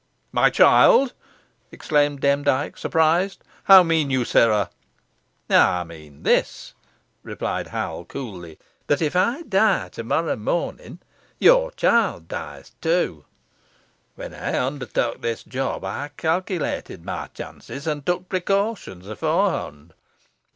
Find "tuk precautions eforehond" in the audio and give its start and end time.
18.01-19.91